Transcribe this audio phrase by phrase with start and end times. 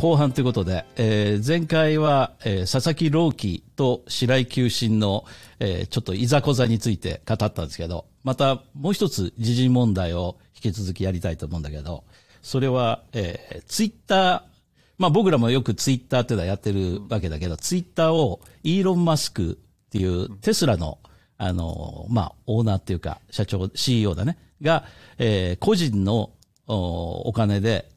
[0.00, 5.26] 後半ということで、えー、前回は、えー、佐々木朗希と白井球審の、
[5.58, 12.04] えー、ちょっといざこざについて語ったんですけど、またもう一つ時事問題を引き続きやりたいと思うんだけど、
[12.40, 14.42] それは、えー、ツイッター、
[14.96, 20.98] まあ僕らもよくツイッターっていうのはやってるわけだけど、ツイッターをイーロン・マスクっていうテスラの、
[21.36, 24.86] あの、まあオーナーっていうか社長、CEO だね、が、
[25.18, 26.30] えー、個人の
[26.66, 27.90] お金で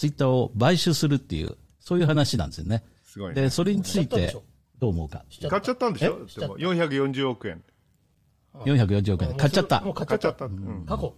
[0.00, 2.82] ツイッターを買収するっていう、そういう話なんですよね。
[3.04, 4.34] すごい、ね、で、それについて
[4.78, 5.26] どう思うか？
[5.50, 6.24] 買っちゃったんでしょ？
[6.38, 7.62] でも440億円。
[8.60, 9.36] 440億円。
[9.36, 9.82] 買っちゃった。
[9.82, 10.46] もう買っちゃった。
[10.46, 11.14] うん、過去。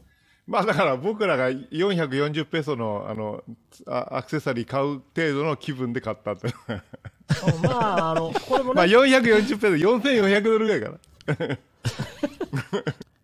[0.49, 3.45] まあだから僕らが440ペソのあの
[3.87, 6.53] アクセサリー買う程度の気分で買ったって。
[7.62, 8.79] まあ、あの、これもね。
[8.79, 10.99] まあ440ペソ、4400ドルぐらいか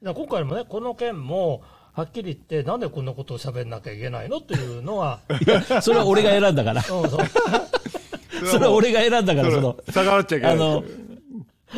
[0.04, 0.14] な。
[0.14, 1.64] 今回もね、この件も、
[1.98, 4.36] はっきり言って、なんでこんなことを喋んなきゃいけないの？
[4.36, 5.18] っていうのは。
[5.82, 6.82] それは俺が選んだから。
[8.46, 9.77] それは俺が選んだから、その。
[9.92, 10.54] 逆らっちゃいけない。
[10.54, 10.84] あの、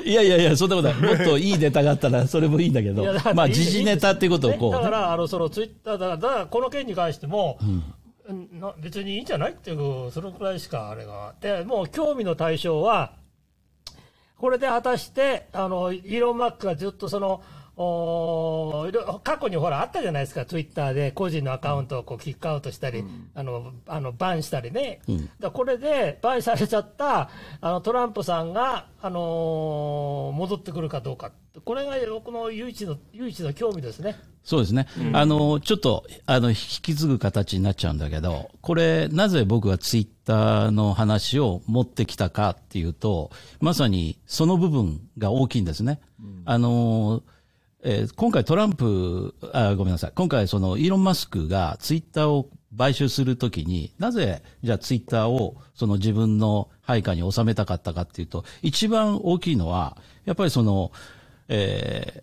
[0.05, 1.17] いやいやいや、そんなことない。
[1.17, 3.03] もっといいネタがあったら、それもいいんだけど。
[3.35, 7.59] まあ、時事ネタっていうことをこう、ね、だから、あの、そのツイッターだから、この件に関しても、
[8.29, 11.35] うん、な別にいいんじゃないっていう、そのくらいしかあれが。
[11.41, 13.13] で、もう興味の対象は、
[14.37, 17.43] これで果たして、あの、イーロン・マックがずっとその、
[17.83, 27.31] お過去にほらあったじゃないですか、ツイッターで個人のアカウントをこうキックアウトしたり、うん、あのあのバンしたりね、うん、だこれでバンされちゃった
[27.63, 31.33] あのトランプさんが、あのー、戻ってくるかどうか、
[31.65, 34.17] これが僕の唯一の唯一の興味ですね。
[34.45, 46.01] そうですね、うん、あのちょっとあの引き継ぐ形になっちゃうんだけど、これ、なぜ僕はツイッターの話を持ってきたかっていうと、まさにその部分が大きいんですね。
[46.45, 47.23] あのー
[47.83, 50.13] えー、今回トランプ、あ、ごめんなさい。
[50.15, 59.97] 今回そのイーロン・マスクがツイッターを買収するときに、なぜ、じゃあツイッターをその自分の配下に収めたかったかっていうと、一番大きいのは、
[60.27, 60.93] やっぱりその、
[61.49, 62.23] え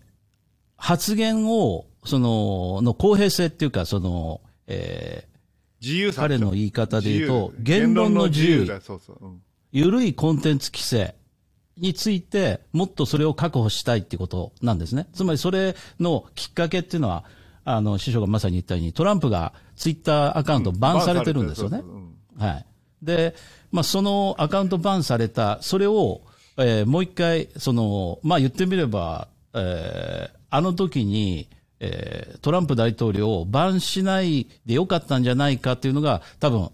[0.76, 8.80] 発言を、その、の公平性っていうか、その、えー、自由彼の言い方で言うと、言論の自由、
[9.72, 11.14] 緩いコンテンツ規制、
[11.80, 15.08] について、もっとそれを確保したいってことなんですね。
[15.12, 17.24] つまりそれのきっかけっていうのは、
[17.64, 21.82] あの、師匠がまさに言ったように、トランプがツイッターアカウントバンされてるんですよね。
[22.38, 22.66] はい。
[23.02, 23.34] で、
[23.70, 26.22] まあ、そのアカウントバンされた、それを、
[26.56, 31.48] えー、もう一回、その、まあ、言ってみれば、えー、あの時に、
[31.80, 36.70] えー、トランプ大統領をバンしないでよかったんじゃないかっていうのが、多分、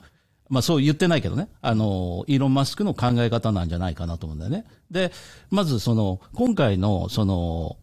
[0.48, 4.64] まあそう言ってないけどね、あの、イーロン・マスクの考え方なんじゃないかなと思うんだよね。
[4.90, 5.12] で、
[5.50, 7.76] まずその、今回の、その、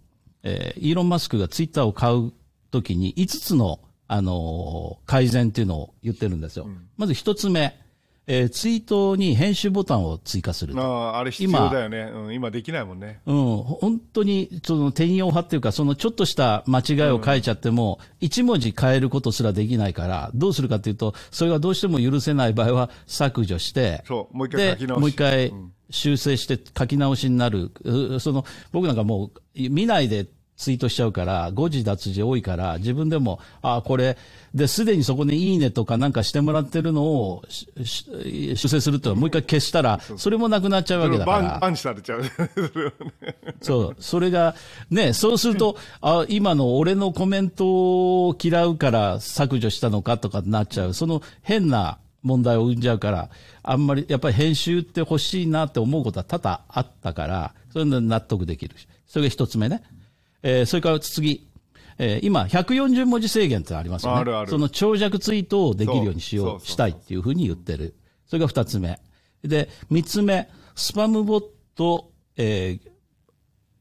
[0.43, 2.33] えー、イーロン・マスクがツイッターを買う
[2.69, 6.65] ときに5つの、あの、改善っていうのを言ってるんですよ。
[6.65, 7.80] うん、まず1つ目、
[8.27, 12.07] えー、ツイートに編集ボタンを追加するああ、あれ必要だよね。
[12.09, 13.19] 今,、うん、今できないもんね。
[13.25, 25.53] うん、本当に、その転用派っていうか、そのちょっとした間違いを書いちゃっても、一、うん、文字変えることすらできないから、どうするかというと、それがどうしても許せない場合は削除して、そう、もう一回書き直しもう一回
[25.89, 27.71] 修正して書き直しになる。
[27.83, 30.27] うん、その、僕なんかもう、見ないで
[30.61, 34.15] ツイートしちゃうから、誤字脱字多いから、自分でも、あこれ、
[34.53, 37.43] で、すでにそこにいいねとかなんかしてもらってるのを
[37.83, 41.59] 修正するともう一回消したら、それもなくなっちゃうわけだから。
[41.59, 42.23] バンされちゃう。
[43.59, 43.95] そう。
[43.99, 44.53] それが、
[44.91, 50.93] ね、そうすると、 あ、今の俺のコメントを嫌うから削除したのかとかなっちゃう。
[50.93, 53.29] その変な問題を生んじゃうから、
[53.63, 58.75] あんまり、やっぱり編集って欲しいなって思うことは多々あったから、それで納得できる。
[59.07, 59.81] それが一つ目ね。
[60.43, 61.47] えー、それから次、
[61.97, 64.21] えー、今、140文字制限ってありますよね。
[64.21, 67.95] あるあるその長尺ツイートをできるようにしよう、したいっていうふうに言ってる。
[68.25, 68.99] それが二つ目。
[69.43, 71.43] で、三つ目、スパムボッ
[71.75, 72.79] ト、え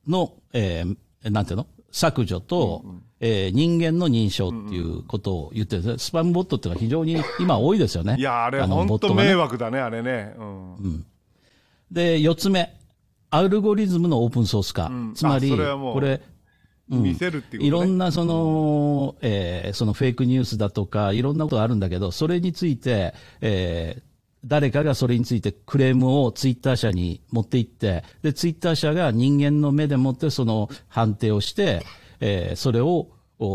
[0.06, 1.66] ー、の、えー、なんていうの？
[1.92, 8.16] 削除と、うんうん、えー、人間の認証っていうことを言ってるんです、スパムボットっていうのは非常に今多いですよね。
[8.18, 10.34] いや、あれ本当迷惑だね、あれね。
[10.38, 10.74] うん。
[10.74, 11.06] うん、
[11.90, 12.76] で、四つ目、
[13.30, 14.86] アルゴリズムのオープンソース化。
[14.86, 16.20] うん、つまり、これ、
[16.98, 24.02] 見せるっていう、ね、いろんなその、えー、そのフェイクニュースだとか、いろんなことがあるんだけど、それについて、えー、
[24.44, 31.84] 誰かがそれについてクレームをツイッター社に持っていって、で、ツイッター社が人間の目でもってその判定をして、
[32.20, 33.08] えー、それを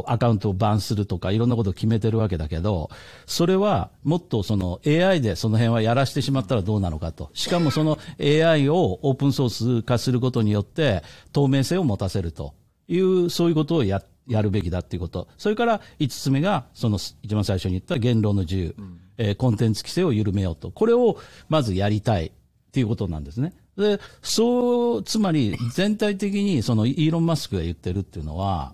[0.08, 2.90] アカウントをバンするとかいろんなことを決めてるわけだけど、
[3.26, 7.30] それはもっとその AI でその辺はやらしてしまったらどうなのかと。
[7.34, 9.50] しかもその AI をオープンソー
[9.81, 11.04] ス化することによって
[11.34, 12.54] 透明性を持たせると。
[12.88, 15.28] いう、そういうことをやっやるべきだっていうこと。
[15.38, 20.72] それから5つ目が、その一番最初に言った言論の自由、うん、えー、コンテンツ規制を緩めようと。
[20.72, 21.18] これを
[21.48, 22.32] まずやりたいっ
[22.72, 23.54] ていうことなんですね。
[23.78, 28.74] で、そう、つまり全体的にそのイーロン・マスクが言ってるっていうのは、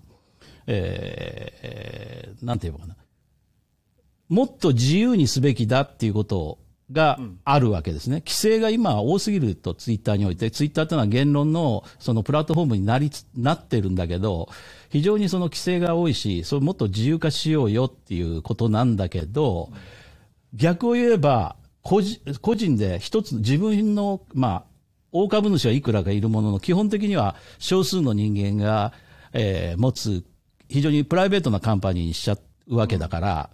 [0.67, 2.95] えー、なんて言うのかな。
[4.29, 6.59] もっと自由にすべきだっていうこと
[6.91, 8.17] があるわけですね。
[8.17, 14.49] 規制が今多すぎるとツイッターにおいて、ツイッターというのは言論のそのプラットフォームになり、なってるんだけど、
[14.89, 19.69] 非常にその規制が多いし、それもっと自由化しようよっていうことなんだけど、
[20.53, 24.63] 逆を言えば、個人個人で一つ自分の、まあ、
[25.11, 28.93] 大株主はいくらかいるものの、基本的には少数の人間が、
[29.33, 30.23] えー、持つ
[30.69, 33.49] 非常にプライベートなカンパニーにしちゃうわけだから、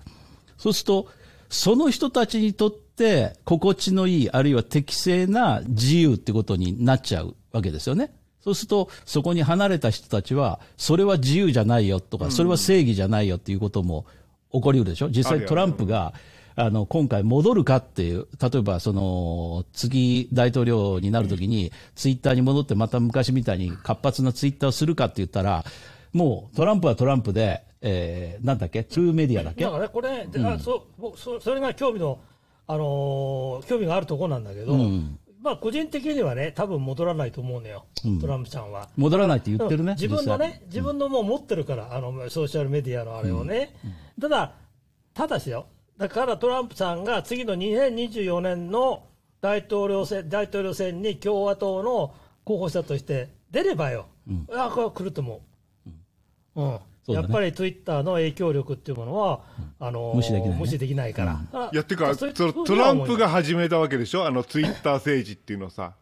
[0.58, 1.08] そうすると、
[1.50, 8.12] その人たちにとって心地のいい、あるいは適正な自由ってことになっちゃうわけですよね。
[8.42, 14.06] そうすると、そこに離れた人たちは、それは自由じゃないよとか、それは正義じゃないよっていうことも
[14.54, 15.10] 起こりうるでしょ。
[15.10, 16.14] 実際トランプが、
[16.56, 25.66] あの、今回戻るかっていう、例えばその、次大統領になるときに、ツイッターに戻ってまた昔みたいに活発なツイッターをするかって言ったら、
[26.14, 29.64] もうトランプはトランプで、えー、なんだっけ、トゥーメディアだっけ？
[29.64, 32.20] だからね、これ、うん、そそそれが興味の、
[32.68, 38.90] あのー、興味があるところなんだけど、うん、まあ、個人的にはね、多分戻らないと思うのよ、うん、トランプさんは。
[38.98, 43.76] 戻らないって言ってるね、自分のね、自分のもう持ってるから、あのソーシャルメディアのあれをね、
[44.20, 44.54] ただ、
[45.14, 45.68] ただしよ、
[45.98, 49.04] だからトランプさんが次の2024年の
[49.42, 52.14] 大統領選大統領選に共和党の
[52.44, 55.42] 候補者として出ればよ、うん、あこれは来ると思
[56.56, 56.62] う。
[56.62, 56.72] うん。
[56.74, 59.42] ね、やっぱりツイッターの影響力っていうものは、
[59.80, 61.42] うん、あの無視できない、ね、無視できないから。
[61.54, 65.94] うん、いや、っていうか、そトランプが始めたわけでしょ、あのツイッター政治っていうのさ。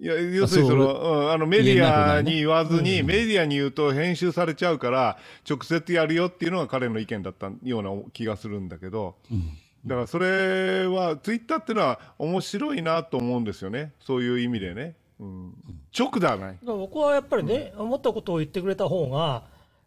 [0.00, 5.18] いや要するにその、うん、あのメディアに言わずに、メディアに言うと編集されちゃうから、
[5.48, 14.96] 直接やるよっていうのが彼の意見だったような気がするんだけど、うん、だからそれは、ツイッターっていうのは面白いなと思うんですよね、そういう意味でね。
[15.20, 15.54] うん、
[15.96, 16.58] 直ではない。
[16.62, 19.42] 僕はやっぱりね、思ったことを言ってくれた方が、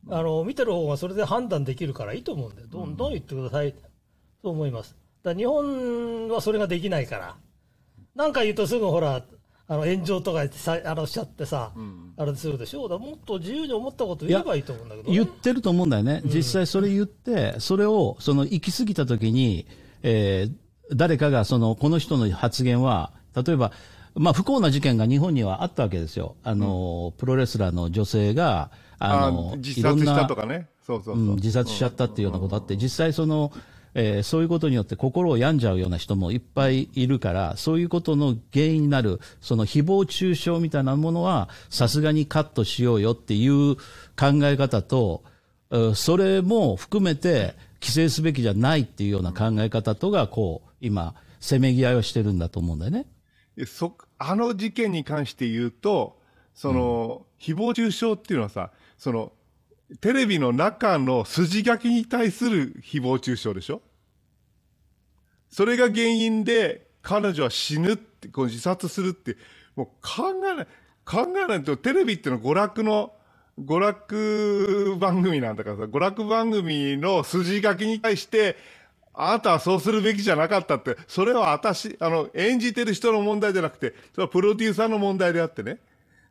[0.10, 3.74] あの見てる方がそれで判断できるからいいと思うんで、どんどん言ってください、
[4.42, 4.96] と思います。
[5.24, 7.36] だ日本はそれができないから、
[8.16, 9.24] なんか言うとすぐほら、
[9.68, 19.66] あの炎上とかさあのしちゃってさ、うん、あれするでしょ、だもっと自由に思ったこと言えばいいと思うんだけど、ね、言ってると思うんだよね、実際それ言って、それをその行き過ぎたときに、
[20.04, 23.72] えー、誰かがそのこの人の発言は、例えば、
[24.16, 28.70] まあ、不幸な事件が日本にはあったわけですよ、あの、プロレスラーの女性が、
[29.06, 30.68] あの、自殺したとかね。
[30.86, 33.52] そうそうそう、うん、自殺しちゃったっていうようなことあって、実際その、
[33.96, 45.24] えー、そういうことによって心を病んじゃうような人もいっぱいいるから、そういうことの原因になる、その誹謗中傷みたいなものは、さすがにカットしようよっていう考え方と、
[45.96, 53.06] それも含めて規制すべきじゃないっていうような考え方とが、こう、今、せめぎ合いをしてるんだと思うんだよね。
[53.66, 56.18] そ、あの事件に関して言うと、
[56.56, 59.32] その、うん、誹謗中傷っていうのはさ、その、
[60.02, 63.82] テレビの中の筋書きに対する誹謗中傷でしょ？
[65.50, 69.38] それが原因で彼女は死ぬって、こう自殺するって、
[69.76, 70.68] もう考えない、
[71.06, 73.14] 考えないとテレビってのは娯楽の、
[73.60, 78.58] 娯楽番組なんだからさ、娯楽番組の筋書きに対して、
[79.14, 85.78] あなたはそうするべきじゃなかったって、それは私、あの、演じてる人の問題じゃなくて、それはプロデューサーの問題であってね。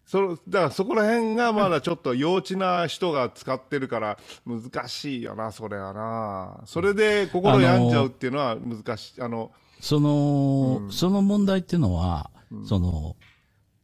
[0.06, 6.60] そだからそこら辺がまだちょっと幼稚な人が使ってるから難しいよな、それはな。
[6.66, 9.22] それで心病んじゃうっていうのは難しい。
[9.22, 13.16] あの、その、うん、その問題っていうのは、うん、その、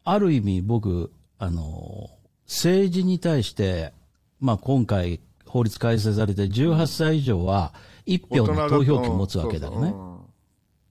[0.04, 2.10] ある意味僕、あの、
[2.46, 3.92] 政治に対して、
[4.40, 7.74] まあ今回法律改正されて18歳以上は
[8.06, 9.94] 一票の投票権を持つわけだよね。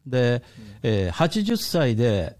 [0.05, 0.43] で、
[0.83, 2.36] えー、80歳で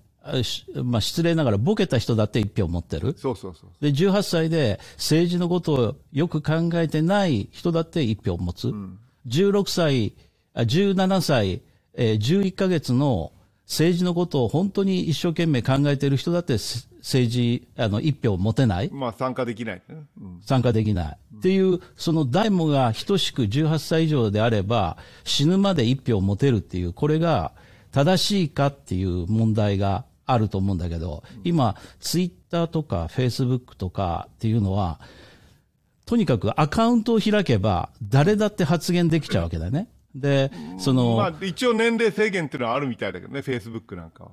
[0.83, 3.15] まあ、失礼ながらボケた人だって一票持ってる。
[3.17, 3.69] そうそうそう。
[3.81, 8.69] で、18歳で政治のことをよく考えてない人だって一票持つ。
[8.69, 10.13] うん、16歳、
[10.55, 11.61] 17歳、
[11.93, 13.31] えー、11ヶ月の
[13.65, 18.89] 政治のことを本当に一生懸命考えてる人だって政治、あの、一票持てない。
[18.91, 21.17] まあ、参加できない、うん、参加できない。
[21.33, 27.51] うん、っていう、その誰もが等しく18歳以上であれば、死ぬまで一票持てるっていう、これが
[27.91, 34.99] 正しいかっていう問題があると思うんだけど、今、ツイッターとかフェイスブックとかっていうのは、
[36.05, 39.89] とにかくアカウントを開けば、誰だって発言できちゃうわけだね。
[40.13, 44.31] で、その、まあ、一応年齢制限っていうのはあるみたいだけどね、フェイスブックなんかは。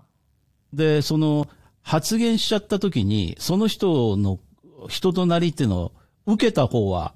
[0.72, 1.48] で、その、
[1.82, 4.40] 発言しちゃった時に、その人の
[4.88, 5.92] 人となりっていうのを
[6.26, 7.14] 受けた方は、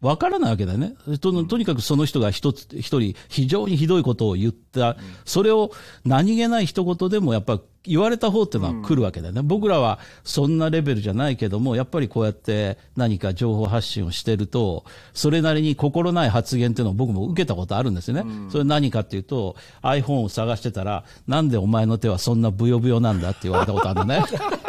[0.00, 0.94] わからないわけだよね。
[1.20, 5.70] ととにかくその人が一つ、一人、非常にひどいことを言った、それを
[6.04, 9.40] 何気ない一言でもやっぱ言われた方っていうのは来るわけだよね。
[9.42, 14.84] 僕らはそんなレベルじゃないけども、やっぱりこうやって何か情報発信をしてると、
[15.14, 18.50] それなりに心ない発言っていうのを僕も受けたことあるんですよね。
[18.50, 24.22] それ何かっていうと、iPhone を探してたら、なんでお前の手はそんなブヨブヨなんだって言われたことあるのね。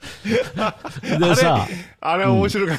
[1.18, 1.66] でさ、
[2.00, 2.78] あれは面白かっ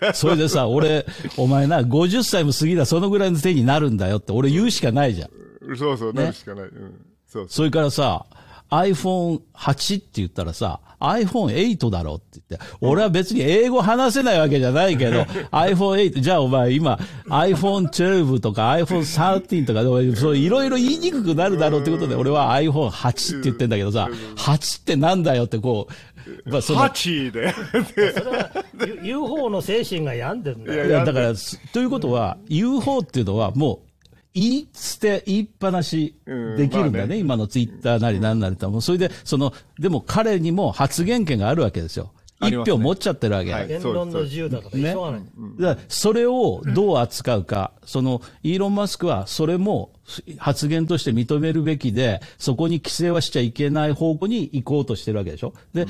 [0.00, 0.14] た。
[0.14, 1.06] それでさ、俺、
[1.36, 5.76] お前な、50歳も過ぎたらそのぐらいの手になるんだよって、俺言うしかないじゃん。
[5.76, 6.64] そうそう、なるしかない。
[6.64, 6.94] うん。
[7.26, 8.26] そうそれからさ、
[8.70, 19.82] iPhone8 って言ったらさ、iPhone8 だろって言って、俺は別に英語話せないわけじゃないけど、 iPhone8、じゃあお前今、iPhone12 とか iPhone13 とか、
[20.18, 26.11] そういろいろ言いにくくなるだろうってことで、俺は iPhone8 って言ってんだけどさ、8ってなんだよってこう、
[26.44, 27.52] まあその、8で。
[27.52, 28.50] それは
[28.86, 30.86] U- UFO の精神が病んでるんだよ。
[30.86, 33.92] いや、だから、すということは、UFO っていうのはもう、
[34.34, 36.90] 言い捨て、言いっぱなしできるんだね。
[36.90, 42.12] うんまあね今のツイッターなりなんなりともうそれで、その、でも彼にも発言権があるわけですよ。
[42.42, 43.52] 一ね票持っちゃってるわけ。
[43.52, 45.22] はい言論の自由だからしょうがない。
[45.60, 49.92] だからそれをどう扱うか、その、イーロン・マスクはそれも
[50.38, 55.54] 発言として認めるべきで、そこに規制はしちゃいけない方向に行こうとしてるわけでしょ。
[55.72, 55.86] で、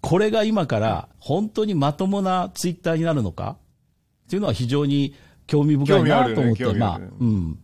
[0.00, 3.56] これが今から本当にまともなツイッターになるのか？
[4.26, 5.14] っていうのは非常に
[5.46, 7.58] 興味深いなと思って、あるねまあうん。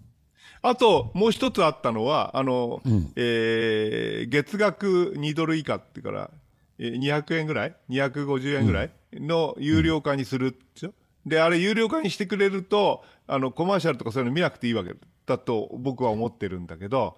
[0.62, 2.82] あと、もう一つあったのは、あの、
[3.14, 6.30] えー月額2ドル以下ってから、
[6.78, 10.92] えー200円ぐらい ?250 円ぐらいの有料化にするでしょ、
[11.24, 14.94] で、あれ有料化にしてくれると、あの、コマーシャルとかそういうの見なくていいわけ
[15.26, 17.16] だと僕は思ってるんだけど、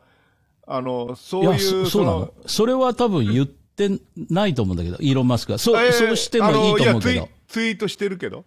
[0.66, 2.34] あの、そいうや、いう、そそうなの。
[2.46, 3.46] それは多分言っ
[3.78, 5.58] てないと思うんだけど、イーロン・マスクは。
[5.58, 7.28] そう、そうしてもいいと思うけあのやツイど。
[7.46, 8.44] ツイートしてるけど。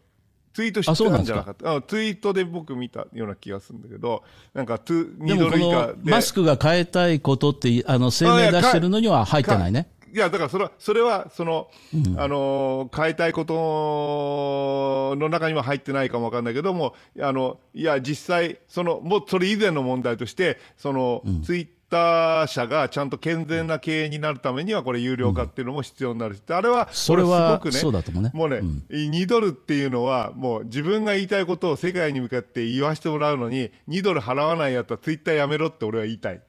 [0.54, 1.76] ツイートしてたんじゃなかった。
[1.76, 4.24] あツイートで僕見たような気がするんだけど、
[4.54, 6.12] なんか2、2でもこドル以下ので。
[6.12, 9.90] マスクが変えたいことって、あの、声明出してるのには入ってないね。
[10.14, 11.70] いや、だからそれは、それは、その、
[12.18, 28.31] あのー、変えたいことの中には入ってないかもわかんないけども、あの、いや、実際、その、もう、それ以前の問題として、その、ツイッター社がちゃんと健全な経営になるためには、これ有料化っていうのも必要になるし、あれは、それはこすごくね、そうだと思うね。
[28.33, 36.41] もうね、2ドルっていうのは、もう自分が言いたいことを世界に向かって言わせてもらうのに、2ドル払わないやったらツイッターやめろって俺は言いたい。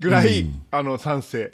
[0.00, 1.52] ぐらい、あの、賛成。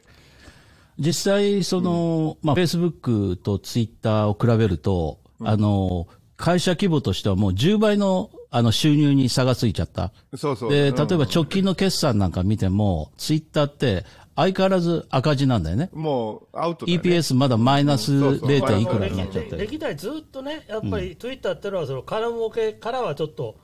[0.98, 10.12] 実際、その、まあ、Facebook と Twitter を比べると、あの、会社規模としてはもう10倍の、あの、収入に差がついちゃった。
[10.36, 10.72] そうそう。
[10.72, 14.04] で、うん例えば直近の決算なんか見ても、Twitter って
[14.34, 15.90] 相変わらず赤字なんだよね。
[15.92, 16.94] もうアウトね。
[16.94, 18.56] EPS まだマイナスそうそう 0.
[18.80, 19.58] いまあくらになっちゃってる。
[19.58, 23.56] 歴代ずっとね、やっぱりツイッターっていうのは、その金儲けからはちょっと、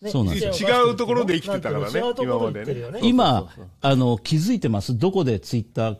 [0.00, 3.00] ねそうなんです違うところで生きてたからねなんていうの違うところでね。
[3.02, 5.96] 今、あの、気づいてますどこで Twitter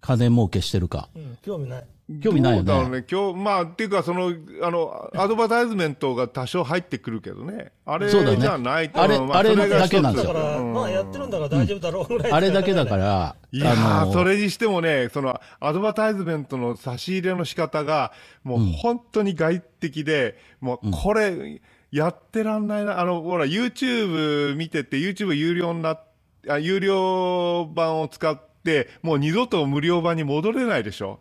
[0.00, 1.08] 金儲けしてるか。
[1.14, 1.84] うん興味ない。
[2.22, 2.88] 興味ないよね。
[2.90, 3.04] ね。
[3.10, 7.72] 今日、まあ、っていうか、その、あの、アドバタイズメントが多少入ってくるけどね。
[7.86, 8.22] あれじゃ
[8.58, 9.02] ないと。
[9.02, 12.96] あれまあれそがだけなんですよだから、まあやってるんだから大丈夫だろうぐらいあれだけだか。
[12.96, 23.00] ら、いやー、あの、それにしてもね、その、アドバタイズメントの差し入れの仕方が、もう本当に外的で、もうこれ、やってらんないな。
[23.00, 26.04] あの、ほら、YouTube 見てて、YouTube 有料になっ
[26.48, 31.20] あ、有料版を使って、もう二度と無料版に戻れないでしょ。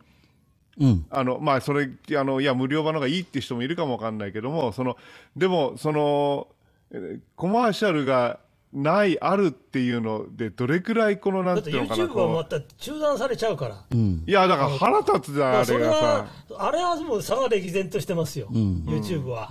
[0.79, 1.05] うん。
[1.09, 4.97] あの、まあ、それ、あの、いや、無料版の方がいいって人もいるかもわかんないけども、その、
[5.35, 6.47] でも、その、
[6.91, 8.39] えーコマーシャルが
[8.73, 13.83] ない、あるっていうので、どれくらいこの、なんていうのかな、YouTube はこまた中断されちゃうから。
[13.91, 16.05] ういや、だから腹立つじゃん、あれれがさ
[16.49, 18.47] は。、あれはもう差が歴然としてますよ。
[18.51, 19.47] YouTube は。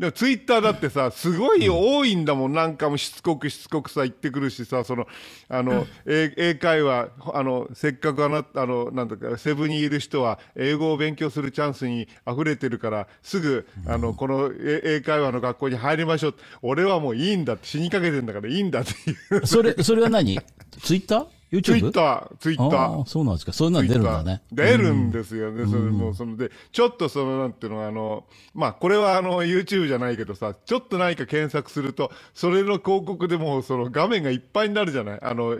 [0.00, 5.06] でもツイッターだってさ、すごい多いんだもん、なんかもしつこくしつこくさ言ってくるしさ、その、
[5.50, 16.34] あの、英英会話、あの、せっかくあなた、あの、なんだか、セブンにいる人は、英語を勉強するチャンスに溢れてるから、すぐ、あの、この英英会話の学校に入りましょう。
[16.62, 19.46] 俺はもういいんだって、死にかけてんだからいいんだっていう。
[19.46, 20.40] それ、それは何?
[20.80, 23.06] ツイッター、ツイッターああ、。
[23.06, 23.52] そうなんですか。
[23.52, 24.42] そういうのは出るんだね。
[24.52, 35.18] 出るんですよね、それもうそのでちょっとそのなんていうのあのまあこれはあの YouTube じゃないけどさちょっと何か検索するとそれの広告でもうその画面がいっぱいになるじゃない？
[35.22, 35.56] あの、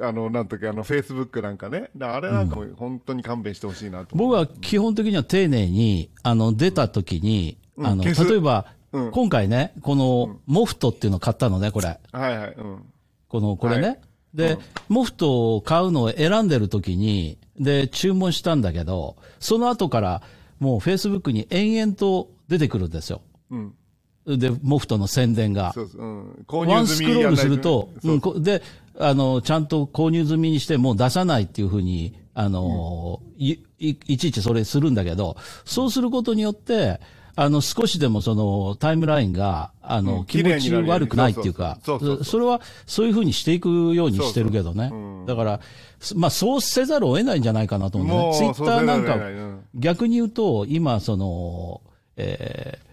[0.00, 1.90] あのなんとかあの Facebook なんかね。
[2.00, 4.14] あれなんかも本当に勘弁してほしいなと。
[4.14, 8.24] 思う、僕は基本的には丁寧に、あの、出た時に、あの、消す。
[8.24, 9.10] 例えば、うん。
[9.10, 11.98] 今回ね、この、モフトっていうのを買ったのね、これ。
[12.12, 12.82] はいはいうん。
[13.28, 14.00] この、これね。
[14.42, 20.22] はいで、モフトを買うのを選んでる時に、で、注文したんだけど、その後から、
[20.60, 23.20] もう Facebook に延々と出てくるんですよ。
[23.50, 23.74] うん。
[24.26, 25.72] で、モフトの宣伝が。
[25.72, 26.02] そうそう。
[26.02, 28.12] うん、購ワンスクロールすると、そう。
[28.12, 28.62] うんこで、
[28.98, 37.00] あの、ちゃんと購入済みにしてもう出さないっていうふうに、あの、い、いいちいちそれするんだけど、そうすることによって、
[37.40, 42.08] あの、少しでもそのタイムラインが、あの、うん気持ち悪くないっていうか、そうそうそう。
[42.08, 44.92] そうそうそれはそういうふうにしていくようにしてるけどね。
[45.24, 45.60] だから、
[46.00, 48.36] すまあそうせざるを得ないんじゃないかなと思うね。
[48.36, 49.18] ツイッターなんか
[49.76, 51.80] 逆に言うと、今、その、
[52.16, 52.88] えー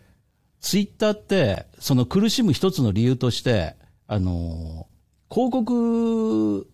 [0.62, 3.76] ツイッターって、その苦しむ一つの理由として、
[4.08, 4.88] あの、
[5.30, 6.68] 広告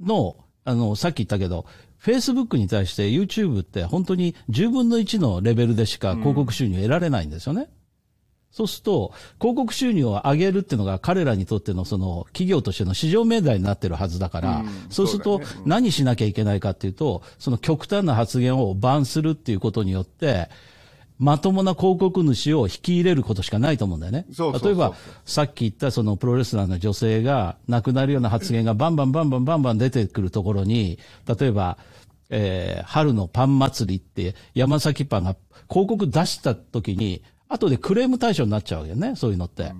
[0.00, 1.64] の、あの、さっき言ったけど、
[2.06, 7.68] Facebook に対して YouTube って本当に10分の1のレベルでしか広告収入得られないんですよね。
[8.52, 14.68] そうすると、広告収入を上げるっていうのが彼らにとってのその企業としての市場命題になってるはずだから、うん。
[14.88, 15.62] そうするとそうだよね。
[15.66, 20.48] 何しなきゃいけないかっていうと、その極端な発言をバンするっていうことによって、
[21.18, 24.26] まともな広告主を引き入れることしかないと思うんだよね。
[24.32, 24.94] そうそうそう例えば、
[25.24, 30.98] さっき言ったそのプロレスラーの女性が亡くなるような発言がバンバンバンバンバンバン出てくるところに、
[31.38, 31.78] 例えば、
[32.28, 35.36] えー春のパン祭りって山崎パンが
[35.70, 39.72] 広告出した時に、後でクレーム対象になっちゃうわけよね、そういうのって。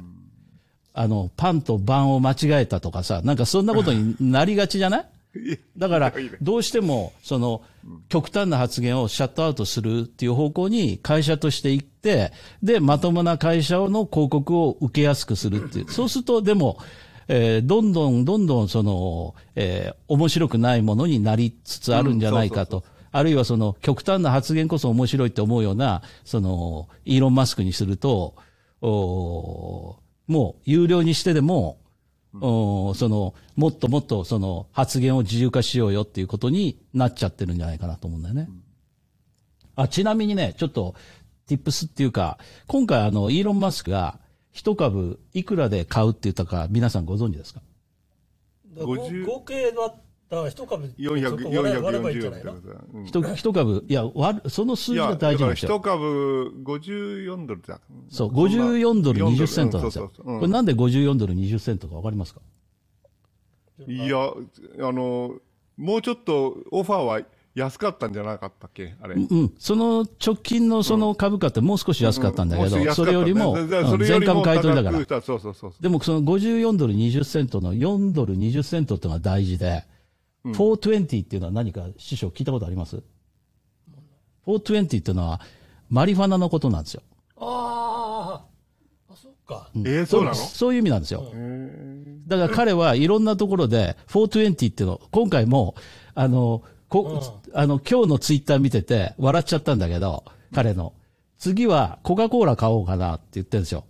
[0.99, 5.07] あの、パンとバンを間違えたとかさ、なんかそんなことになりがちじゃない？
[5.77, 7.63] だから、どうしても、その、
[8.09, 15.91] 極端な発言をシャットアウトするっていう方向に会社として行って、で、まともな会社の広告を受けやすくするっていう。
[15.91, 16.79] そうすると、でも、
[17.29, 22.85] えーどんどんどんどんその、えー面白くないものになりつつあるんじゃないかと。
[23.13, 28.35] あるいはその極端な発言こそ面白いって思うような、その、イーロン・マスクにすると、
[28.83, 31.79] おーもう有料にしてでも、
[32.41, 38.49] おーその、もっともっとその発言を自由化しようよっていうことになっちゃってるんじゃないかなと思うんだよね。
[39.77, 40.95] あ、ちなみにね、ちょっと、
[41.49, 44.19] tips っていうか、今回あの、イーロン・マスクが
[44.51, 47.61] 一株いくらで買うって言ったか皆さんご存知ですか？
[48.75, 49.95] だから50合計だ
[50.27, 52.53] ったら一株400ちょっと割れ割ればいいんじゃ440ないの？
[52.53, 55.81] ってことだうん一一株、いや、割るその数字が大事なんですよ一。
[55.81, 57.81] 株54ドルだ。
[58.09, 60.11] そう、そんな54ドル4 20セントなんですよ。
[60.25, 62.41] これなんで54ドル20セントかわかりますか？
[63.87, 64.17] いや、
[64.81, 65.35] あの、
[65.77, 67.21] もうちょっとオファーは
[67.55, 68.95] 安かったんじゃなかったっけ？
[69.01, 69.15] あれ。
[69.15, 69.55] うん。
[69.59, 73.57] その直近のその株価ってもう少し安かったんだけど、もう少し安かったねそれよりも、
[73.99, 75.21] 全株買い取りだから。
[75.23, 75.73] そうそうそう。
[75.81, 79.85] でもその54ドル20セントの4ドル20セントっていうのが大事で、
[80.53, 83.03] 420っていうのは何か師匠聞いたことあります
[84.47, 85.41] ?420 っていうのは
[85.89, 87.03] マリファナのことなんですよ。
[87.39, 88.43] あ
[89.09, 89.71] あ、あ、そっか。
[89.77, 90.35] えー、そうなの？
[90.35, 91.33] そういう意味なんですよ。
[92.27, 95.75] だから彼はいろんなところで420っていうの、今回も、
[96.15, 100.93] あの、こ、あの、今日のツイッター見てて笑っちゃったんだけど、彼の。
[101.39, 103.85] 次はコカ・コーラ買おうかなって言ってるんですよ。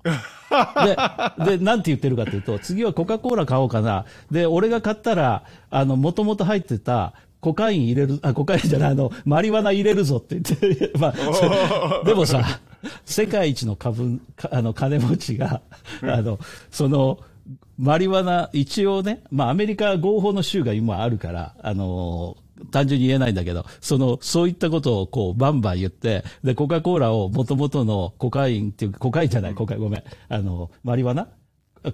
[1.39, 4.05] で、で、なんて言ってるかっていうと、次はコカ・コーラ買おうかな。
[4.31, 12.61] で、俺が買ったら、あの、もともと入ってた、コカイン入れる、あ、コカインじゃない、あの、マリワナ入れるぞって言って、まあ、そでもさ、
[13.05, 15.61] 世界一の株、かあの、金持ちが、
[16.03, 16.39] あの、
[16.71, 17.19] その、
[17.79, 22.37] マリワナ、一応ね、まあアメリカ合法の州が今あるから、あの
[22.71, 31.29] 単純に言えないんだけど、その、そういったことをこう、バンバン言って、で、コカ・コーラを元々のコカインっていう、コカインじゃない、コカイン、ごめん、あの、マリワナ？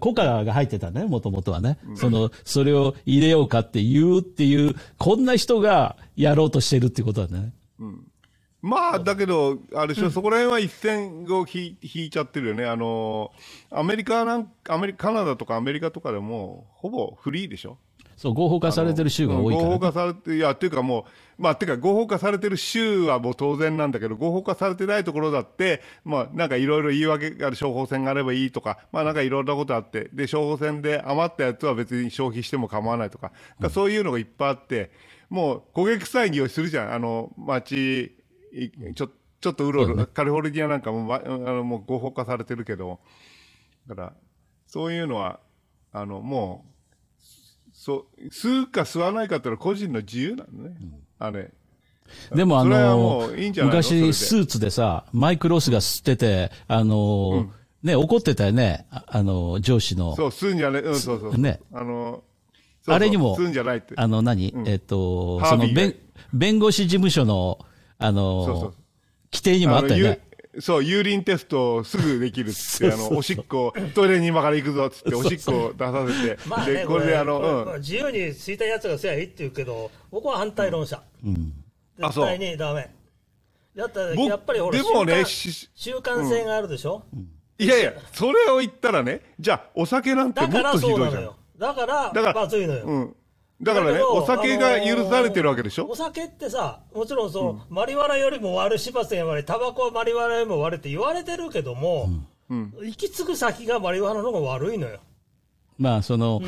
[0.01, 1.79] コカが入ってたね、もともとはね。
[1.96, 7.53] その、それを入れようかって言うっていう、こんな人がやろうとしてるってことだね。
[8.62, 12.64] まあ、だけど、あれでしょ、そこら辺は一線を引い引いちゃってるよね。
[12.64, 13.33] あの、
[13.70, 17.77] アメリカなんアメリカ、カナダとかアメリカとかでも、ほぼフリーでしょ
[18.22, 19.80] そう、合法化されてる州が多いから、合法ね。
[19.80, 21.06] 化されて、いや、っていうかも
[21.38, 34.92] う、まあ、っていうか合法化されてる州はもう当然なんだけど、合法化されてないところだって、まあ、なんかいろいろ言い訳がある処方箋があればいいとか、まあなんかいろんなことあって、で、処方箋で余ったやつは別に消費しても構わないとか、だからそういうのがいっぱいあって、
[35.28, 38.14] もう焦げ臭い匂いするじゃん、あの、街、
[38.52, 39.08] いちょ
[39.40, 43.00] ちょっとうろうろ、カリフォルニアなんかも、ま、あのもう合法化されてるけど、
[43.88, 44.12] だから、
[44.68, 45.40] そういうのは、
[45.92, 46.71] あの、もう、
[47.83, 50.77] そう、吸うか吸わないかってのは個人の自由なのね。
[51.18, 51.51] あれ。
[52.33, 53.29] でもあの
[53.64, 57.51] 昔スーツでさ、マイク・ロスが吸ってて、あの、
[57.83, 60.14] ね、怒ってたよね、ああの、上司の。
[60.14, 61.37] そう、吸うんじゃない、うん、そうそう。
[61.37, 62.23] ねあの、そう
[62.85, 63.95] そうあれにも吸うんじゃないって。
[63.97, 65.97] あの何、えっと、その弁、
[66.33, 67.59] 弁護士事務所の、
[67.99, 68.75] あの、そうそう
[69.33, 70.21] 規定にもあったよね。
[70.60, 81.02] そう、有輪テストすぐできるっつって、 あの、おしっこ、トイレに今から行くぞっつって、おしっこを出させて、まあね、で、これであの、自由に吸いたいやつが吸えばいいって言うけど、僕は反対論者。
[82.00, 82.94] あ絶対にダメ。
[83.76, 87.04] だったら僕やっぱりほらでもね習慣性があるでしょ、
[87.58, 90.90] いやいや、それを言ったらね、じゃあ、お酒なんてもっとひどいじゃん。
[90.90, 91.36] そうなのよ。
[91.56, 92.84] だから、だからまずいのよ。
[92.84, 93.16] うん。
[93.62, 102.09] だからね、お酒が許されてるわけでしょ、お酒ってさ、もちろんその、マリワナよりも悪い、柴田が悪い、タバコはマリワナよりも悪いって言われてるけども、
[102.48, 104.98] 行き着く先がマリワナの方が悪いのよ。
[105.79, 106.42] まあ、その、ん。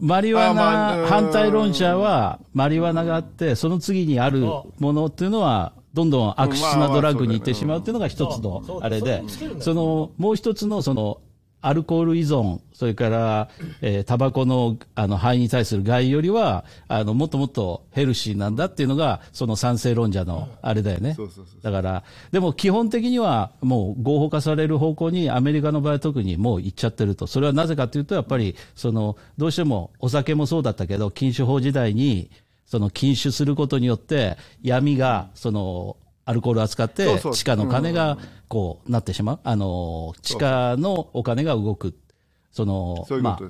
[0.00, 9.22] マリワナ反対論者は、マリワナがあって、その次にあるものっていうのは、どんどん悪質なドラッグに行ってしまうっていうのが一つのあれで
[9.60, 11.20] その、もう一つの、その、
[11.62, 13.48] アルコール依存、それから、
[13.80, 21.14] えータバコの、あの、肺に対する害よりは、あの、もっともっとヘルシーなんだっていうのが、その賛成論者のあれだよね。
[21.62, 27.26] だから、でも基本的にはもう合法化される方向にアメリカの場合は特にもう行っちゃってると。
[27.26, 32.30] それはなぜかというと、やっぱり、その、どうしてもお酒もそうだったけど、禁酒法時代に、
[32.66, 39.40] その禁酒することによって、闇が、その、アルコールを扱って地下の金が、こう、なってしまう。
[39.44, 41.94] あの、地下のお金が動く。
[42.50, 43.48] その、まあ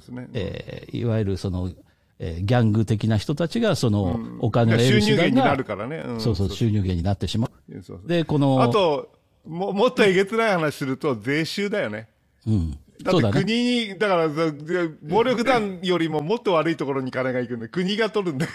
[0.92, 1.70] いわゆるその、
[2.18, 6.16] えーギャング的な人たちが、その、おい金を得や収入る手段が源になる、からね。
[6.16, 8.08] んそうそう、収入源になってしまう。
[8.08, 9.08] で、この、あと
[9.46, 12.08] も、もっとえげつない話すると、税収だよね。
[12.46, 12.78] うん。
[13.02, 13.40] だって。
[13.40, 18.52] 国に、だから、で暴力団よりももっと悪いところに金が行くんで、国が取るんだよ。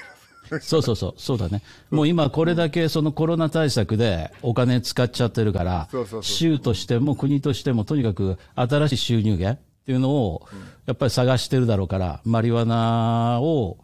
[0.59, 1.61] そうそうそう、そうだね。
[1.89, 5.87] もう今これだけそのコロナ対策でお金使っちゃってるから
[6.21, 10.47] 州としても国としてもとにかく新しい収入源っていうのを
[10.85, 13.77] やっぱり探してるだろうから、マリワナを、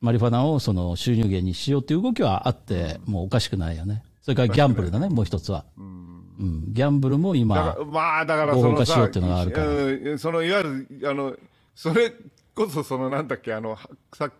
[0.00, 4.02] マリファナをその収入源にしようっていう動きはあってもうおかしくないよね。
[4.22, 5.64] それからギャンブルだね、もう一つは。
[5.78, 9.66] うん、ギャンブルもだ今まあ、だから合そのしようっていうのがあるから。
[9.66, 11.34] うんそのいわゆる、あの、
[11.74, 12.12] それ
[12.54, 14.30] こそ、そのなんだっけ、あの、はさ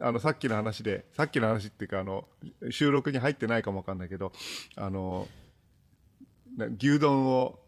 [0.00, 2.26] あのさっきの話で、さっきの話っていうか、あの、
[2.70, 4.32] 収録に入ってないかもわかんないけど、
[4.76, 5.26] あの、
[6.78, 7.58] 牛丼を、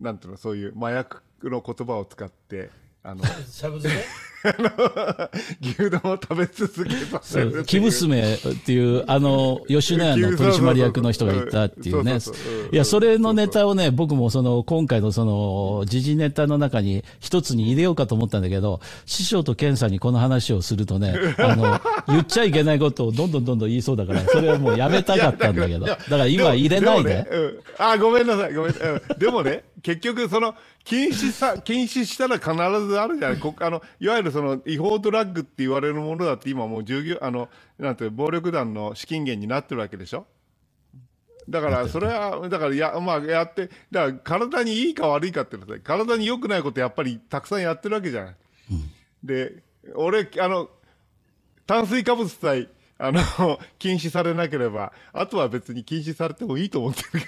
[0.00, 2.70] なんていうの、そういう麻薬の言葉を使って、
[3.06, 4.24] あの、 しゃぶ漬け？
[5.62, 7.64] 牛丼を食べ続けさせるっていう。
[7.64, 12.18] 生娘っていう、あの、吉野家の取締役の人がいたっていうね。
[12.70, 25.86] いや、それのネタをね、僕もその、今回のその、時事ネタの中に一つに入れようかと思ったんだけど、師匠と健さんにこの話をするとね、あの、言っちゃいけないことをどんどんどんどん言いそうだから、それはもうやめたかったんだけど。
[25.86, 27.14] だから今入れないで。
[27.14, 28.72] もねうん、あ、ごめんなさい、ごめん。
[28.72, 32.52] うん、でもね、結局、その、禁止さ、 禁止したら必
[32.86, 33.38] ずあるじゃない。
[33.38, 40.26] こあの、いわゆるその、違法ドラッグって言われるものだって今もう従業、あの、なんて暴力団の資金源になってるわけでしょ
[41.50, 48.36] だから、それは、だから、や、まあ、やって、だから、体にいいか悪いかって体に良くないことやっぱりたくさんやってるわけじゃない。
[49.22, 49.62] で、
[49.94, 50.70] 俺、あの、
[51.66, 53.20] 炭水化物さえ、あの、
[53.78, 57.20] 禁止されなければ、あとは別に禁止されてもいいと思ってる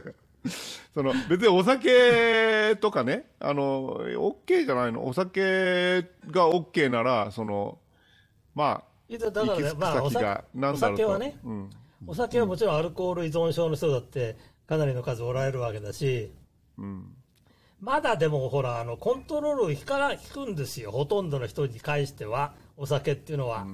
[0.00, 0.12] けど。
[0.94, 7.78] その別にお酒とかね、あの、OK じゃないのお酒が OK なら、その、
[8.54, 10.10] まいやだあ、からねまあお
[10.76, 11.70] 酒はねうん。
[12.06, 16.32] お酒はもちろんアルコール依存症の人だってかなりの数おられるわけだし、
[16.76, 17.14] うん。
[17.80, 20.90] まだでもほら、あの、コントロールを引か引くんですよ。
[20.90, 23.66] ほとんどの人に関しては、お酒っていうのは。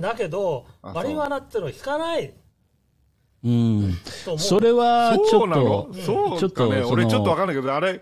[0.00, 2.32] だけど、あマリワナっていうのは引かない
[3.44, 3.94] うん。
[4.38, 6.82] それはちょっと、そうちょっとかね。
[6.82, 8.00] 俺ちょっとわかんないけど、あれ、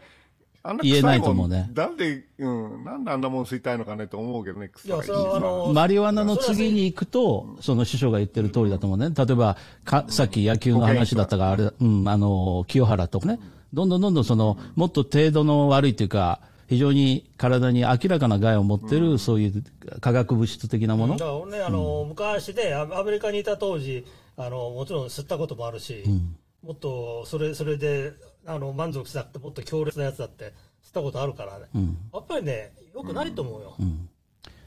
[0.62, 9.14] あんな臭言えないもんと思うねなんで、うん、なんであんなもん吸いたいのかねと思うけどね、臭いいや、それはあの、マリワナの次に行くと、その師匠が言ってる通りだと思うね。
[9.16, 13.38] 例えば、かさっき野球の話だったが、あれ、うん、あの、清原とかね。
[13.72, 19.64] どんどんどんどんその、もっと程度の悪いというか、非常に体に明らかな害を持ってる、そういう
[20.00, 21.20] 化学物質的なものだ。
[21.20, 24.04] から俺ね、あの、昔で、アアメリカにいた当時、
[24.44, 26.04] あの、もちろん吸ったこともあるし、
[26.62, 28.12] もっと、それ、それで、
[28.46, 31.66] あの、満足しなくて、もっと強烈なやつだって、吸ったことあるからね。
[32.12, 33.74] やっぱりね、よくないと思うよ。
[33.78, 33.86] あー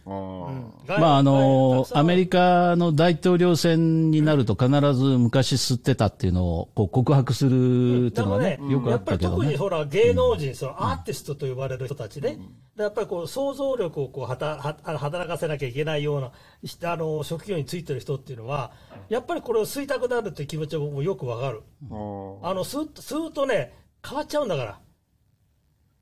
[0.05, 9.57] まあ、あの、アメリリカの大統領選になると必ず昔吸ってたっていうのをこう告白するっていうのはね、よくあやっっぱり特にたけどね。
[9.57, 12.39] ほら芸能人、そのアーティストと呼ばれる人たちね、
[12.75, 16.31] でやっぱりこう想像力をこうはたは働かせなきゃいけないような
[16.65, 18.71] しあの職業についてる人っていうのは、
[19.09, 21.61] やっぱりこれを吸いたくなるっていう気持ちは僕もよくわかる。
[21.89, 23.73] あの吸うとね、
[24.05, 24.79] 変わっちゃうんだから。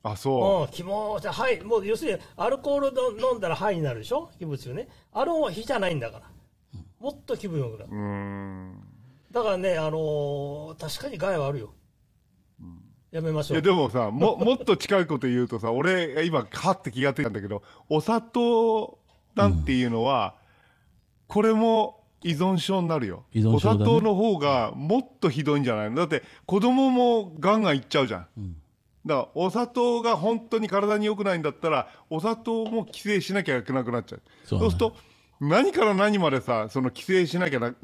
[0.04, 0.62] あ、そう。
[0.62, 4.30] うん、気持ちはい、もう要するにアルコールの飲んだらハイになるでしょ？
[4.38, 4.88] 気持ちよね。
[5.12, 6.30] あれは火じゃないんだから。
[6.98, 7.90] もっと気分よくなる。
[7.90, 8.80] うーん。
[9.30, 11.72] だからね、あのー確かに害はあるよ。
[13.10, 13.62] やめましいやょう。
[13.62, 18.98] でもさ、も、 もっと近いこと言うとさ、俺、今、はって気がついたんだけど、お砂糖
[19.34, 20.34] なんていうのは、
[21.28, 23.24] これも依存症になるよ。
[23.32, 25.96] 依存症だねお砂糖の方がもっとひどいんじゃないの？
[25.96, 28.56] だって、子供もガンガンいっちゃうじゃん。
[29.04, 34.22] だからお砂糖が本当に体に良くないんだったらお砂糖も規制しなきゃいけなくなっちゃう。
[34.44, 34.60] そね。
[34.60, 34.96] そううすると
[35.40, 37.74] 何から何までさその規制しなきゃな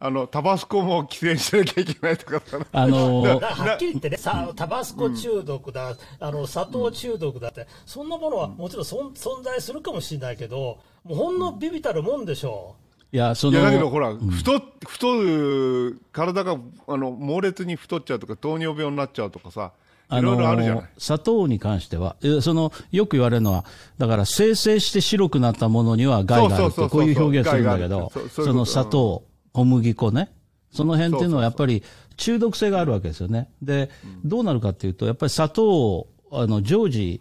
[0.00, 2.58] あのタバスコも規制しなきゃいけないとかさ。
[2.72, 12.76] あのだからはっきり言ってね、さタバスコ中毒だ、あの砂糖中毒だって、そんなものはもちろんそん存在するかもしれないけど、もうほんのビビたるもんでしょ
[13.10, 19.72] いや、そいやだけどの、ほら、太太る体があの猛烈に太っちゃうとか糖尿病になっちゃうとかさ
[20.10, 23.64] いろいろあるじゃない、砂糖に関しては、えその、よく言われるのは、
[23.98, 30.32] だから生成して白くなったものには害があるって、こういう表現するんだけどその砂糖、小麦粉ね、
[30.72, 31.82] その辺っていうのはやっぱり
[32.16, 33.50] 中毒性があるわけですよね。
[33.62, 33.90] で、
[34.24, 37.20] どうなるかっていうと、やっぱり砂糖を、あの、常時、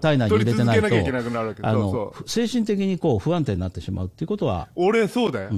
[0.00, 5.50] 体内に入れてないとあのそ、精神的にこう不安定になってしまうっていうことは、俺そうだよ、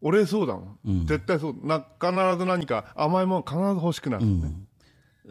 [0.00, 1.56] 俺そうだもん、絶対そう。
[1.62, 4.52] な必ず何か甘いもの必ず欲しくなる、ね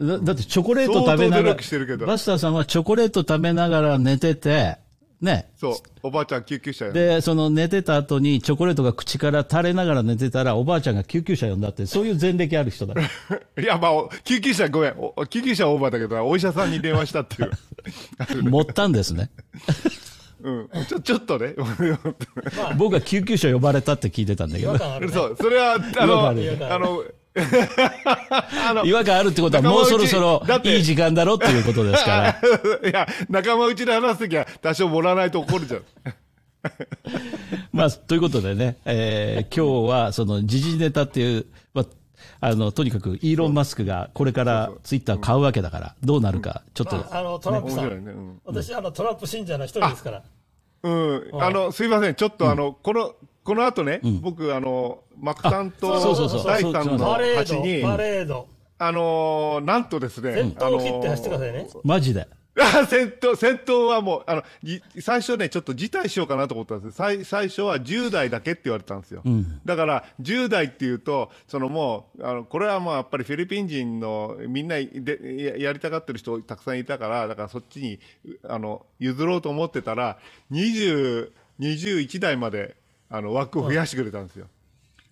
[0.00, 4.78] だだってチョコレート食べなが力してるけどら、バスターさんはチョコレート食べながら寝てて、
[5.20, 12.94] ね、そうおばあちゃん救急車よで、その寝てた後にチョコレートが口から垂れながら寝てたら、おばあちゃんが救急車呼んだって、そういう前歴ある人だ。
[13.60, 19.30] いやまあお救急車ごめんお救急車はオーバーだけどお医者さんに電話したっていう 持ったんですね。
[20.42, 21.54] うんちょちょっとね
[22.76, 24.60] 僕は救急車呼ばれたって聞いてたんだう。
[24.60, 24.72] けど。
[24.72, 25.08] ね。
[25.08, 26.32] そうそれはあのあ
[26.78, 27.04] の
[28.84, 32.38] 違和感あるってことは、もうそろそろいい時間だろっていうことですか
[32.82, 32.88] ら。
[32.88, 35.82] いや仲間内で話すときは多少盛らないと怒るじゃん。
[37.72, 41.86] まあ、ということでね、えー今日はその時事ネタっていう、まあ、
[42.40, 48.12] あの、とにかくイーロン・マスクがこれからツイッターを買うわけだから、どうなるか、ちょっと、まあ、あのトランプさん、ね。
[48.12, 48.40] うん。
[48.44, 50.22] 私あのトランプ信者の一人ですから、
[50.82, 53.14] うん、あのすいません、ちょっとあの、この
[53.44, 56.44] この後ね、僕あの、マクさんとそうそうそう。
[56.46, 61.68] 第三のパレ橋にード、パレード、あのーなんとですね、先頭を切って走ってくださいね。
[61.84, 62.26] マジで。
[62.60, 69.22] あ先頭、先頭はもう、あの、じ最初ね、ちょっと辞退しようかなと思ったんです最最初は10代だけって言われたんですよ。
[69.64, 77.98] だから、10代っていうと、そのもう、あの、これはもうやっぱりフィリピン人のみんなでややりたがってる人たくさんいたから、だからそっちに、
[78.46, 80.18] あの、譲ろうと思ってたら、
[80.50, 82.76] 20、21代まで、
[83.12, 84.48] あの、枠を増やしてくれたんですよ。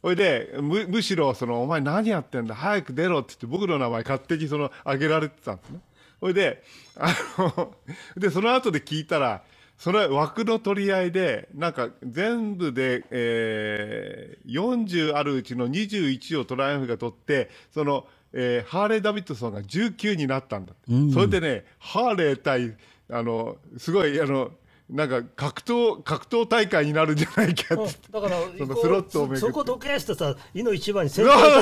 [0.03, 5.81] それでむむしろその「お前何やってんだ早く出ろ」って言って僕の名前勝手にその挙げられてたんですね。
[6.21, 6.63] それで
[6.97, 7.75] あの
[8.17, 9.43] でその後で聞いたら
[9.77, 22.75] それ枠の取り合いでなんか全部で、えー40あるうちの21をトライアンフが取ってその、えーハーレー・ダビッドソンが19になったんだって、それでねハーレー対
[23.11, 24.51] あのすごいあの
[24.91, 27.75] なんか格闘格闘大会になるんじゃないかって。
[27.75, 29.47] うんだから、そのスロットをめぐって。
[29.47, 31.55] そこどけしてさ、井の一番に 先頭に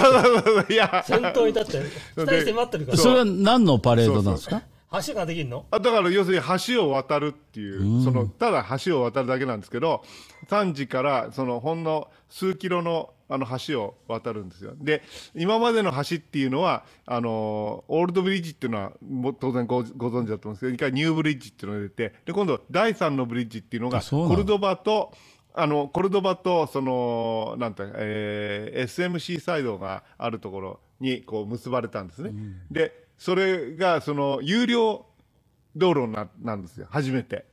[0.43, 4.62] 立って、いや、先頭に立って、期待して待ってるから、それは何のパレードなんですか？
[5.07, 5.67] 橋ができるの？
[5.71, 10.03] あだから要するに橋を渡るっていう、そのただ橋を渡るだけなんですけど、
[10.49, 14.73] 3時からそのほんの数キロのあの橋を渡るんですよ。
[14.79, 15.03] で、
[15.35, 25.12] 今までの橋っていうのは、あのオールドブリッジっていうのはもう当然ごご存知だと思うんですけど、一回ニューブリッジっていうのが出て、で今度第3のブリッジっていうのがコルドバと
[25.55, 32.33] あのコルドバとそのなんて、えー SMC サイドがあるところにこう結ばれたんですね。
[32.71, 35.05] でそれがその有料
[35.77, 37.45] 道路ななんですよ初めて。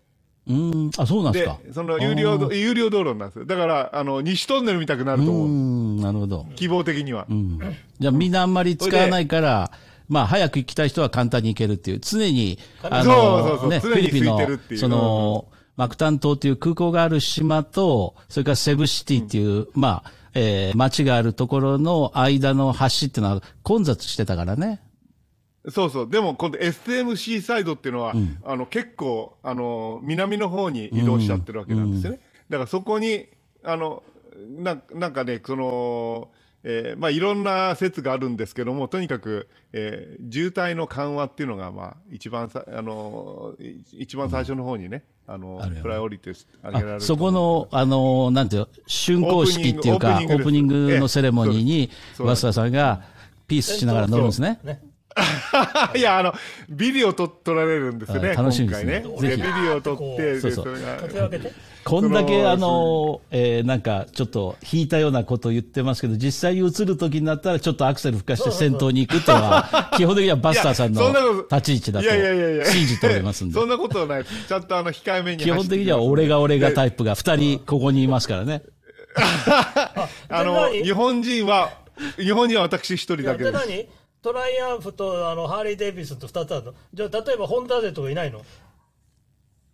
[0.48, 1.60] うーん、あ、そうなんですでか。
[1.74, 3.46] その有料道有料道路なんですよ。
[3.46, 6.46] だからあの西トンネル見たくなると思う、ん、なるほど。
[6.56, 7.28] 希望的には。
[8.00, 9.72] じゃあみんなあんまり使わないから、
[10.08, 13.14] まあ早く行きたい人は簡単に行けるっていう、常に、あそう
[13.48, 13.70] そうそう。
[13.70, 14.40] ね、フィリピンの
[14.78, 15.46] その、
[15.78, 24.82] マクタン島っていう空港がある島と、それからセブシティっていう、まあ、えー街があるところの間の橋っていうのは混雑してたからね。
[25.70, 26.10] そうそう。
[26.10, 33.28] でも今度 SMC サイドっていうのは、あの結構あの南の方に移動しちゃってるわけなんですよね、だからそこに
[33.64, 34.04] あの
[34.58, 36.30] ななんかねその、
[36.64, 52.36] えーまあ、いろんな説があるんですけどもとにかく、えー渋滞の緩和っていうのが、まあ、一番さあのい一番最初の方にね、あのプライオリティ挙げられるあそこの、あの、なんていうの、竣工式っていうか、オオープニングープニングのセレモニーに、そうです。
[52.36, 53.04] バスターさんが
[53.48, 54.60] ピースしながら乗るんですね。
[55.16, 55.26] ね。
[56.00, 56.34] いやあの
[56.70, 61.76] ビデオと撮られるんですよねあ楽しみですねねぜひでビデオ撮ってそうそうでれがかけ分けて。
[61.86, 72.10] こんだけ、あの、えーなんか、ちょっと引いたようなことを言ってますけど、実際に映る時になったら、ちょっとアクセル吹かして先頭に行くっていうのは、 基本的にはバスターさんの立ち位置だと
[72.72, 73.68] 信じておりますんでそ。
[73.68, 78.64] んなことはないですちゃんとあの控えめに基本的には俺が俺がタイプが二人ここにいますからね。
[80.28, 81.70] あの日本人は
[82.18, 83.68] 日本人は私一人だけです
[84.26, 86.74] トライアンフとあのハーリー・デイビスと2つあるの？
[86.92, 88.42] じゃあ、例えばホンダ勢とかいないの？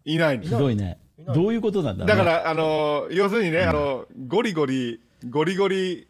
[0.04, 1.00] いないんですすごいね。
[1.34, 2.26] どういうことなんだろうね。
[2.26, 6.10] だから、あの、要するにね、あの、ゴリゴリ、ゴリゴリ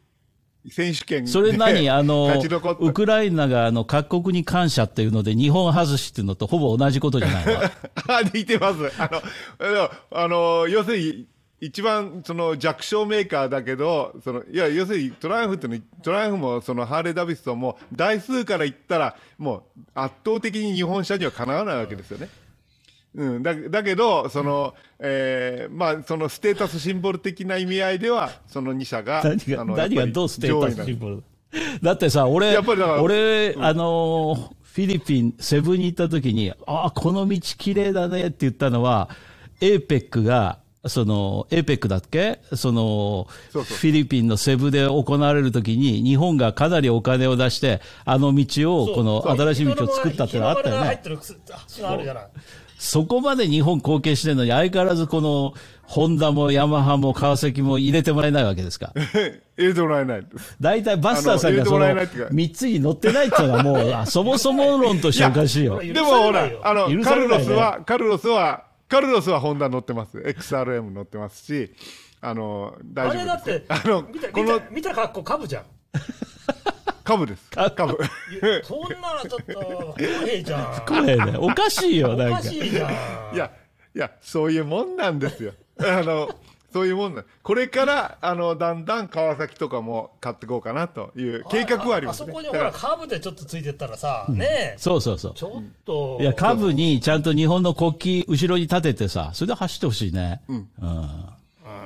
[0.71, 1.88] 選手権でそれ何？
[1.91, 2.84] あの勝ち残っ、た。
[2.84, 7.54] ウクライナがあの各国に感謝っていうので、日本外しっていうのとほぼ同じことじゃないの？
[8.08, 8.91] あ、似てます。
[8.99, 9.21] あの、
[9.60, 11.27] あの、あの要するに、
[11.62, 22.30] 一番その弱小メーカーだけど、そのいや要するにトライアンフってのトライアンフもそのハーレー・ダビスソンも台数から言ったら、もう圧倒的に日本車にはかなわないわけですよね。
[23.13, 31.24] うん、だだけど、その、えーまあ、そのステータスシンボル的な意味合いでは、その2社が、何があの何がどうステータスシンボル？
[31.84, 39.10] だってさ、俺、やっぱりだから俺、あのーフィリピン、セブンに行った時に、ああ、この道綺麗だねって言ったのは、
[39.60, 42.39] エーペックが、その、エーペックだっけ？
[42.56, 51.00] そのそうそうフィリピンのセブで行われる時に、日本がかなりお金を出して、あの道を、この新しい道を作ったってのあったよね。
[52.78, 58.91] そこまで日本貢献してるのに、相変わらずこの、ホンダもヤマハも川崎も入れてもらえないわけですか？
[59.58, 60.26] 入れてもらえない。
[60.60, 65.82] 大体バスターさんがそのあの入れてもらえないっていうか3つに乗ってないっていうのはもう、あそもそも論としておかしいよ。
[65.84, 70.17] いやでもほらあの、カルロスは、カルロスは、カルロスはホンダ乗ってます。
[70.17, 71.73] XRM 乗ってますし、
[72.19, 73.49] あの、大あ丈夫です。
[73.49, 75.63] れだって、あの、見たこの見た見た格好株じゃん。
[77.06, 77.49] 株です。
[77.49, 77.71] 株。
[77.71, 80.86] そんなのちょっと、不公平じゃん。
[80.86, 82.38] これね、おかしいよ、おなんか。
[82.38, 82.88] かしいじゃ
[83.32, 83.36] ん。
[83.36, 83.51] いや、
[83.95, 85.54] いや、そういうもんなんですよ。
[85.80, 86.30] あの、
[86.71, 92.31] そういうもんなんこれから、あの、だんだん川崎とかも買っていこうかなという計画はありますね。
[92.31, 95.43] あそこにほらら、株でちょっとついてったらさ、ねえ、そうそうそうち。
[95.43, 96.17] ょっと。
[96.21, 100.41] いや、株にちゃんと日本の国旗後ろに立ててさ、それで走ってほしいね。
[100.47, 100.69] うん。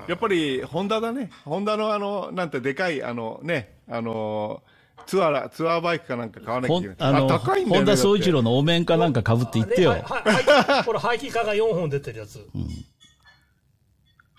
[0.08, 1.32] やっぱり、ホンダだね。
[1.46, 4.62] ホンダのあの、なんてでかい、あの、ね、あの、
[5.08, 6.98] ツアー、ツアーバイクかなんか買わなきゃほいけない。
[6.98, 7.86] んあの、高いんだよね。
[7.86, 9.94] 本田宗一郎のお面かなんか被って言ってよ。
[9.94, 12.48] ねはいはいはいこれ、排気化が4本出てるやつ。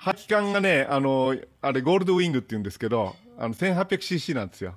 [0.06, 4.74] 排気管がね、あの、あれ、ゴールドウィングって言うんですけど、あの、1800cc なんですよ。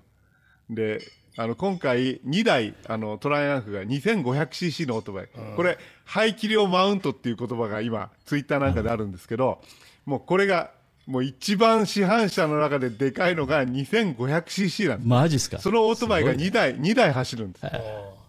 [0.69, 0.99] で、
[1.37, 5.29] あの、今回、2台、あの、トライアンフが 2500cc のオートバイ。
[5.55, 9.61] これ、排気量マウントっていう言葉が今、ツイッターなんかであるんですけど、
[10.05, 10.71] もうこれが、
[11.05, 15.07] もう一番市販車の中ででかいのが 2500cc なんです。
[15.07, 15.57] マジっすか？
[15.59, 17.63] そのオートバイが2台、2台走るんです。
[17.65, 17.71] うん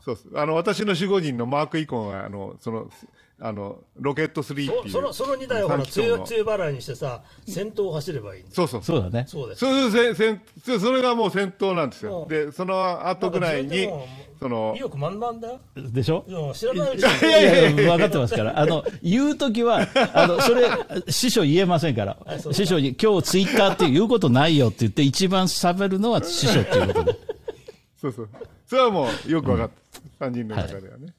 [0.02, 0.28] そうです。
[0.34, 2.90] あの、私の守護人のマーク・イコンは、あの、その、
[3.42, 4.90] あの、ロケット3っていう。
[4.90, 8.82] そそのその2台をほら三気筒の強強払いにしてさ、先頭を走ればいいんだよそうそう。
[8.82, 9.24] そうだね。
[9.26, 9.60] そうです。
[9.60, 12.26] そうそうせんそそれがもう先頭なんですよう。
[12.26, 13.88] んで、その後ぐらいに
[14.38, 15.60] その意、欲満々だよ。
[15.74, 16.24] でしょ？
[16.28, 17.32] いや知らないうちいに。
[17.32, 18.58] やいや、分かってますから。
[18.58, 20.68] あの、言うときは、あの、それ、
[21.08, 22.18] 師匠言えませんから。
[22.52, 27.18] 師匠に、今日ツイッターって言うことないよって言って、一番喋るのは師匠っていうことで。
[28.00, 28.28] そうそう。
[28.66, 29.70] それはもうよく分かっ
[30.18, 30.26] た。
[30.26, 31.14] 3人の中ではね。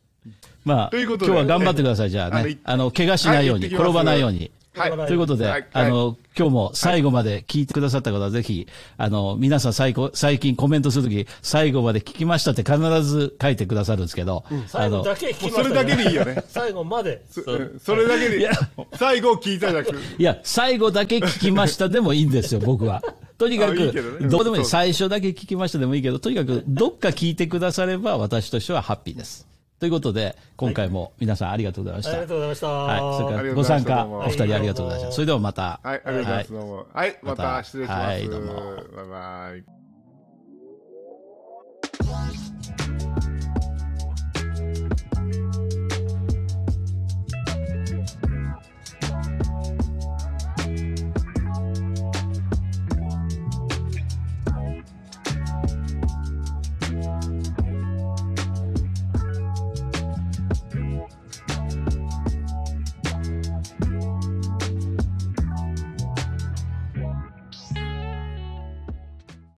[0.63, 2.55] まあ、ということで今日は頑張ってください、じゃああのい。
[2.55, 4.51] ねあの、怪我しないように、転ばないように。
[4.73, 4.91] はい。
[4.91, 16.43] はいということで、はいあの、今日も最後まで聞いてくださった方はぜひ、あの、皆さん最後、最近コメントするとき、最後まで聞きましたって必ず書いてくださるんですけど、あの、最後だけ聞きましたそれだけでいいよね。
[16.47, 17.21] 最後まで。
[17.29, 18.49] それだけで、
[18.93, 19.91] 最後聞いただけ。
[19.91, 23.03] いや、最後だけ聞きましたでもいいんですよ、僕は。
[23.37, 24.65] とにかく、ねどうでもいい。
[24.65, 29.50] 最初だけ聞きましたでもいいけど、とにかく、どっか聞いてくだされば、私としてはハッピーです。
[29.81, 32.11] ということで、今回も皆さんありがとうございました。
[32.11, 32.67] ありがとうございました。
[32.67, 32.99] はい。
[33.17, 35.11] それからご参加、お二人ありがとうございました。
[35.11, 35.79] それではまた。
[35.81, 36.53] はい、ありがとうございます。
[36.53, 36.87] どうも。
[36.93, 38.05] はい、また失礼します。
[38.05, 39.80] はいどうもバイバイ。